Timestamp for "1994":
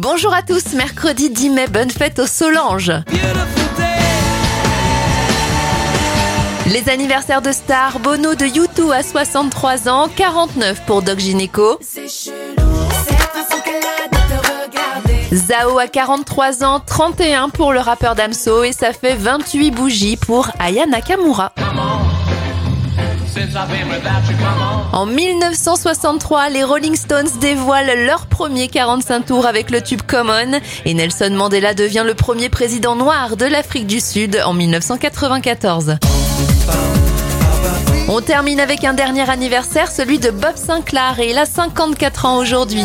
34.54-35.96